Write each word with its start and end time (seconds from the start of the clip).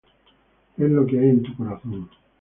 Es 0.77 0.89
lo 0.89 1.05
que 1.05 1.19
hay 1.19 1.29
en 1.29 1.43
tu 1.43 1.55
corazón. 1.55 2.09